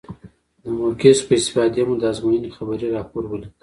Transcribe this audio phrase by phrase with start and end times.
[0.63, 3.57] له موقع نه په استفادې مو د ازموینې خبري راپور ولیکه.